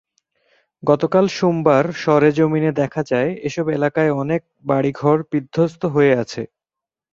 [0.83, 6.41] গতকাল সোমবার সরেজমিনে দেখা যায়, এসব এলাকার অনেক বাড়িঘর বিধ্বস্ত হয়ে আছে।